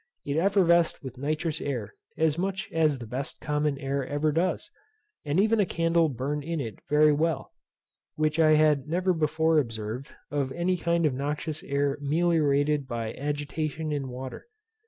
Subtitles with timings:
[0.25, 4.71] It effervesced with nitrous air as much as the best common air ever does;
[5.23, 7.51] and even a candle burned in it very well,
[8.15, 13.91] which I had never before observed of any kind of noxious air meliorated by agitation
[13.91, 14.47] in water.